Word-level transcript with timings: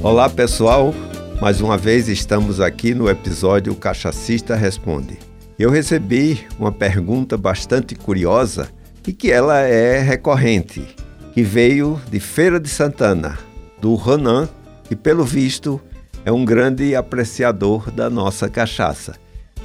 Olá 0.00 0.30
pessoal, 0.30 0.94
mais 1.40 1.60
uma 1.60 1.76
vez 1.76 2.08
estamos 2.08 2.60
aqui 2.60 2.94
no 2.94 3.10
episódio 3.10 3.74
Cachacista 3.74 4.54
Responde. 4.54 5.18
Eu 5.58 5.70
recebi 5.70 6.46
uma 6.56 6.70
pergunta 6.70 7.36
bastante 7.36 7.96
curiosa 7.96 8.68
e 9.04 9.12
que 9.12 9.28
ela 9.28 9.58
é 9.58 9.98
recorrente, 9.98 10.86
que 11.34 11.42
veio 11.42 12.00
de 12.08 12.20
Feira 12.20 12.60
de 12.60 12.68
Santana, 12.68 13.36
do 13.80 13.96
Ronan, 13.96 14.48
que 14.84 14.94
pelo 14.94 15.24
visto 15.24 15.80
é 16.24 16.30
um 16.30 16.44
grande 16.44 16.94
apreciador 16.94 17.90
da 17.90 18.08
nossa 18.08 18.48
cachaça. 18.48 19.16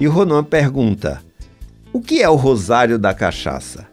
E 0.00 0.08
o 0.08 0.10
Ronan 0.10 0.42
pergunta: 0.42 1.22
o 1.92 2.00
que 2.00 2.22
é 2.22 2.28
o 2.28 2.36
rosário 2.36 2.98
da 2.98 3.12
cachaça? 3.12 3.91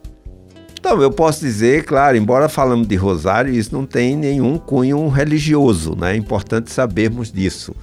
Então, 0.90 1.04
eu 1.04 1.12
posso 1.12 1.42
dizer, 1.42 1.86
claro, 1.86 2.18
embora 2.18 2.50
falamos 2.50 2.88
de 2.88 2.96
rosário, 2.96 3.54
isso 3.54 3.72
não 3.72 3.86
tem 3.86 4.18
nenhum 4.18 4.58
cunho 4.58 5.08
religioso, 5.08 5.96
né? 5.96 6.14
É 6.14 6.16
importante 6.16 6.72
sabermos 6.72 7.32
disso. 7.32 7.76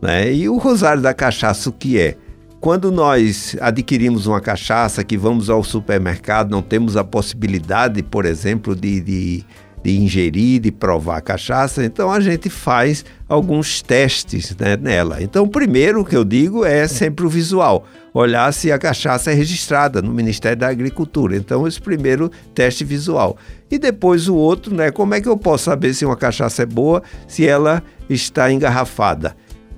Né? 0.00 0.32
E 0.32 0.48
o 0.48 0.56
rosário 0.58 1.02
da 1.02 1.12
cachaça, 1.12 1.68
o 1.68 1.72
que 1.72 1.98
é? 1.98 2.16
Quando 2.60 2.92
nós 2.92 3.56
adquirimos 3.60 4.28
uma 4.28 4.40
cachaça, 4.40 5.02
que 5.02 5.18
vamos 5.18 5.50
ao 5.50 5.64
supermercado, 5.64 6.52
não 6.52 6.62
temos 6.62 6.96
a 6.96 7.02
possibilidade, 7.02 8.00
por 8.00 8.24
exemplo, 8.24 8.76
de, 8.76 9.00
de 9.00 9.44
de 9.82 9.98
ingerir, 9.98 10.60
de 10.60 10.70
provar 10.70 11.20
cachaça, 11.20 11.84
então 11.84 12.10
a 12.10 12.20
gente 12.20 12.48
faz 12.48 13.04
alguns 13.28 13.82
testes 13.82 14.54
né, 14.56 14.76
nela. 14.76 15.22
Então, 15.22 15.44
o 15.44 15.48
primeiro 15.48 16.04
que 16.04 16.16
eu 16.16 16.24
digo 16.24 16.64
é 16.64 16.86
sempre 16.86 17.26
o 17.26 17.28
visual, 17.28 17.84
olhar 18.14 18.52
se 18.52 18.70
a 18.70 18.78
cachaça 18.78 19.32
é 19.32 19.34
registrada 19.34 20.00
no 20.00 20.12
Ministério 20.12 20.58
da 20.58 20.68
Agricultura. 20.68 21.36
Então, 21.36 21.66
esse 21.66 21.80
primeiro 21.80 22.30
teste 22.54 22.84
visual. 22.84 23.36
E 23.70 23.78
depois 23.78 24.28
o 24.28 24.34
outro, 24.34 24.74
né, 24.74 24.90
como 24.90 25.14
é 25.14 25.20
que 25.20 25.28
eu 25.28 25.36
posso 25.36 25.64
saber 25.64 25.94
se 25.94 26.04
uma 26.04 26.16
cachaça 26.16 26.62
é 26.62 26.66
boa, 26.66 27.02
se 27.26 27.46
ela 27.46 27.82
está 28.08 28.52
engarrafada? 28.52 29.34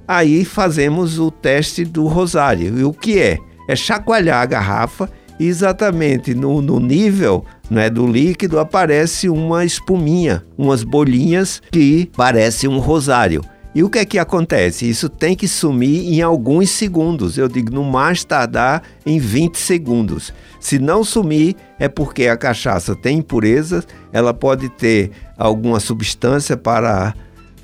Aí 0.06 0.44
fazemos 0.44 1.18
o 1.18 1.30
teste 1.30 1.84
do 1.84 2.06
rosário. 2.06 2.78
E 2.78 2.84
o 2.84 2.92
que 2.92 3.18
é? 3.18 3.38
É 3.66 3.74
chacoalhar 3.74 4.42
a 4.42 4.46
garrafa 4.46 5.08
exatamente 5.38 6.34
no, 6.34 6.60
no 6.60 6.78
nível 6.78 7.44
né, 7.70 7.88
do 7.90 8.06
líquido 8.06 8.58
aparece 8.58 9.28
uma 9.28 9.64
espuminha, 9.64 10.44
umas 10.56 10.84
bolinhas 10.84 11.60
que 11.70 12.10
parece 12.16 12.68
um 12.68 12.78
rosário. 12.78 13.42
E 13.74 13.82
o 13.82 13.90
que 13.90 13.98
é 13.98 14.04
que 14.04 14.20
acontece? 14.20 14.88
Isso 14.88 15.08
tem 15.08 15.34
que 15.34 15.48
sumir 15.48 16.14
em 16.14 16.22
alguns 16.22 16.70
segundos. 16.70 17.36
Eu 17.36 17.48
digo 17.48 17.74
no 17.74 17.82
mais 17.82 18.22
tardar 18.22 18.84
em 19.04 19.18
20 19.18 19.56
segundos. 19.56 20.32
Se 20.60 20.78
não 20.78 21.02
sumir, 21.02 21.56
é 21.76 21.88
porque 21.88 22.28
a 22.28 22.36
cachaça 22.36 22.94
tem 22.94 23.18
impurezas, 23.18 23.84
ela 24.12 24.32
pode 24.32 24.68
ter 24.68 25.10
alguma 25.36 25.80
substância 25.80 26.56
para 26.56 27.14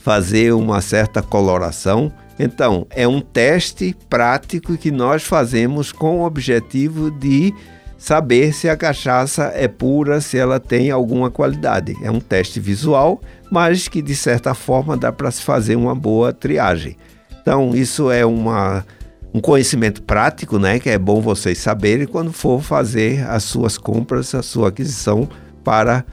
fazer 0.00 0.52
uma 0.52 0.80
certa 0.80 1.22
coloração. 1.22 2.12
Então, 2.42 2.86
é 2.88 3.06
um 3.06 3.20
teste 3.20 3.94
prático 4.08 4.74
que 4.78 4.90
nós 4.90 5.22
fazemos 5.22 5.92
com 5.92 6.20
o 6.20 6.24
objetivo 6.24 7.10
de 7.10 7.52
saber 7.98 8.54
se 8.54 8.66
a 8.66 8.74
cachaça 8.74 9.52
é 9.54 9.68
pura, 9.68 10.22
se 10.22 10.38
ela 10.38 10.58
tem 10.58 10.90
alguma 10.90 11.30
qualidade. 11.30 11.94
É 12.02 12.10
um 12.10 12.18
teste 12.18 12.58
visual, 12.58 13.20
mas 13.52 13.88
que 13.88 14.00
de 14.00 14.16
certa 14.16 14.54
forma 14.54 14.96
dá 14.96 15.12
para 15.12 15.30
se 15.30 15.42
fazer 15.42 15.76
uma 15.76 15.94
boa 15.94 16.32
triagem. 16.32 16.96
Então, 17.42 17.74
isso 17.74 18.10
é 18.10 18.24
uma, 18.24 18.86
um 19.34 19.40
conhecimento 19.40 20.02
prático, 20.02 20.58
né, 20.58 20.78
que 20.78 20.88
é 20.88 20.96
bom 20.96 21.20
vocês 21.20 21.58
saberem 21.58 22.06
quando 22.06 22.32
for 22.32 22.62
fazer 22.62 23.22
as 23.28 23.44
suas 23.44 23.76
compras, 23.76 24.34
a 24.34 24.42
sua 24.42 24.68
aquisição 24.68 25.28
para 25.62 26.06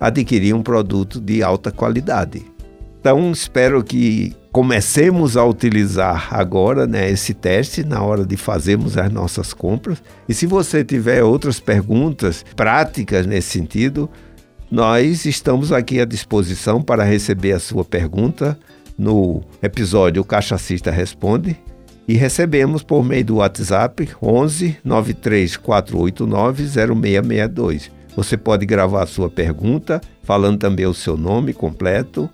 adquirir 0.00 0.52
um 0.52 0.64
produto 0.64 1.20
de 1.20 1.44
alta 1.44 1.70
qualidade. 1.70 2.44
Então, 3.00 3.32
espero 3.32 3.82
que 3.82 4.36
comecemos 4.52 5.34
a 5.34 5.42
utilizar 5.42 6.28
agora 6.34 6.86
né, 6.86 7.10
esse 7.10 7.32
teste 7.32 7.82
na 7.82 8.02
hora 8.02 8.26
de 8.26 8.36
fazermos 8.36 8.98
as 8.98 9.10
nossas 9.10 9.54
compras. 9.54 10.02
E 10.28 10.34
se 10.34 10.44
você 10.46 10.84
tiver 10.84 11.24
outras 11.24 11.58
perguntas 11.58 12.44
práticas 12.54 13.24
nesse 13.24 13.48
sentido, 13.48 14.10
nós 14.70 15.24
estamos 15.24 15.72
aqui 15.72 15.98
à 15.98 16.04
disposição 16.04 16.82
para 16.82 17.02
receber 17.02 17.52
a 17.52 17.58
sua 17.58 17.86
pergunta 17.86 18.58
no 18.98 19.40
episódio 19.62 20.22
Cachacista 20.22 20.90
Responde 20.90 21.56
e 22.06 22.12
recebemos 22.14 22.82
por 22.82 23.02
meio 23.02 23.24
do 23.24 23.36
WhatsApp 23.36 24.10
11 24.22 24.76
93489 24.84 26.66
0662. 26.66 27.90
Você 28.14 28.36
pode 28.36 28.66
gravar 28.66 29.04
a 29.04 29.06
sua 29.06 29.30
pergunta, 29.30 30.02
falando 30.22 30.58
também 30.58 30.84
o 30.84 30.92
seu 30.92 31.16
nome 31.16 31.54
completo 31.54 32.28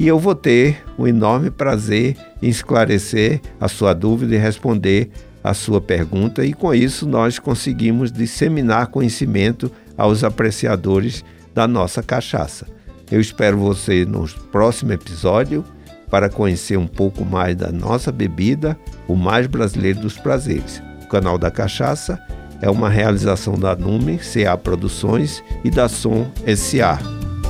e 0.00 0.08
eu 0.08 0.18
vou 0.18 0.34
ter 0.34 0.82
um 0.98 1.06
enorme 1.06 1.50
prazer 1.50 2.16
em 2.40 2.48
esclarecer 2.48 3.38
a 3.60 3.68
sua 3.68 3.92
dúvida 3.92 4.34
e 4.34 4.38
responder 4.38 5.10
a 5.44 5.52
sua 5.52 5.78
pergunta, 5.78 6.42
e 6.42 6.54
com 6.54 6.72
isso 6.72 7.06
nós 7.06 7.38
conseguimos 7.38 8.10
disseminar 8.10 8.86
conhecimento 8.86 9.70
aos 9.98 10.24
apreciadores 10.24 11.22
da 11.54 11.68
nossa 11.68 12.02
cachaça. 12.02 12.66
Eu 13.10 13.20
espero 13.20 13.58
você 13.58 14.06
no 14.06 14.26
próximo 14.50 14.90
episódio 14.90 15.62
para 16.10 16.30
conhecer 16.30 16.78
um 16.78 16.86
pouco 16.86 17.22
mais 17.22 17.54
da 17.54 17.70
nossa 17.70 18.10
bebida, 18.10 18.78
o 19.06 19.14
mais 19.14 19.46
brasileiro 19.46 20.00
dos 20.00 20.16
prazeres. 20.16 20.82
O 21.02 21.08
canal 21.08 21.36
da 21.36 21.50
Cachaça 21.50 22.18
é 22.62 22.70
uma 22.70 22.88
realização 22.88 23.58
da 23.58 23.76
Nume 23.76 24.16
CA 24.16 24.56
Produções 24.56 25.44
e 25.62 25.70
da 25.70 25.90
Som 25.90 26.30
SA. 26.56 26.98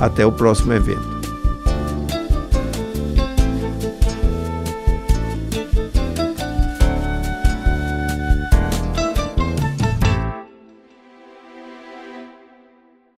Até 0.01 0.25
o 0.25 0.33
próximo 0.33 0.73
evento. 0.73 1.10